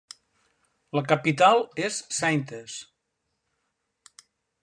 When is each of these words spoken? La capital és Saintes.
La 0.99 1.03
capital 1.11 1.61
és 1.89 1.99
Saintes. 2.21 2.79